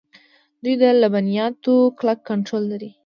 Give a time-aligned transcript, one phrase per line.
[0.63, 2.91] دوی د لبنیاتو کلک کنټرول لري.